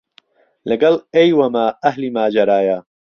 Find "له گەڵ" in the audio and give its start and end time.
0.69-0.95